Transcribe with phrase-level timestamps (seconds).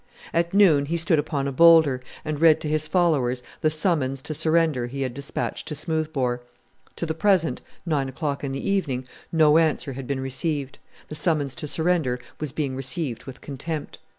[0.33, 4.33] At noon he stood upon a boulder, and read to his followers the summons to
[4.33, 6.41] surrender he had dispatched to Smoothbore.
[6.95, 10.79] To the present nine o'clock in the evening no answer had been received,
[11.09, 13.99] the summons to surrender was being received with contempt.